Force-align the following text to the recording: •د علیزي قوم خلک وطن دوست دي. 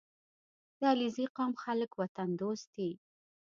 •د 0.79 0.81
علیزي 0.91 1.25
قوم 1.35 1.51
خلک 1.63 1.91
وطن 2.01 2.29
دوست 2.41 2.67
دي. 2.75 2.91